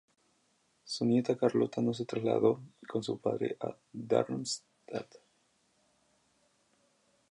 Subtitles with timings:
[0.83, 2.59] Su nieta Carlota no se trasladó
[2.89, 5.05] con su padre a Darmstadt.